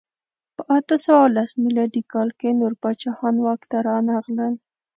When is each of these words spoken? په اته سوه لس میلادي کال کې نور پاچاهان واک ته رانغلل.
په 0.55 0.63
اته 0.77 0.95
سوه 1.05 1.23
لس 1.35 1.51
میلادي 1.63 2.01
کال 2.13 2.29
کې 2.39 2.49
نور 2.59 2.73
پاچاهان 2.81 3.35
واک 3.45 3.61
ته 3.71 3.77
رانغلل. 3.87 4.53